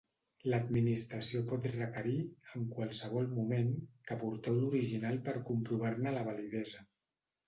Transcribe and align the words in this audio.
L'Administració 0.51 1.41
pot 1.49 1.65
requerir, 1.73 2.15
en 2.59 2.63
qualsevol 2.77 3.27
moment, 3.33 3.69
que 4.07 4.15
aporteu 4.15 4.57
l'original 4.63 5.21
per 5.29 5.35
comprovar-ne 5.51 6.15
la 6.17 6.25
validesa. 6.31 6.83